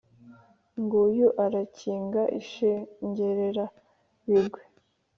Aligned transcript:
Nguyu 0.81 1.27
arakinga 1.43 2.21
Inshengeranabigwi!" 2.37 4.61